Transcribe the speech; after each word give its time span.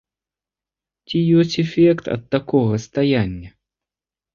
Ці 1.07 1.21
ёсць 1.43 1.59
эфект 1.67 2.05
ад 2.19 2.23
такога 2.35 2.85
стаяння? 2.91 3.59